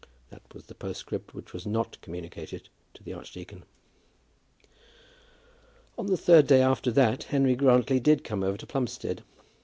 [0.31, 3.61] That was the postscript which was not communicated to the archdeacon.
[5.95, 9.21] On the third day after that Henry Grantly did come over to Plumstead.